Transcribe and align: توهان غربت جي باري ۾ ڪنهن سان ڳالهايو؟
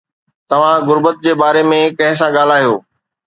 توهان 0.49 0.79
غربت 0.87 1.17
جي 1.27 1.31
باري 1.41 1.63
۾ 1.73 1.79
ڪنهن 1.99 2.17
سان 2.21 2.29
ڳالهايو؟ 2.37 2.75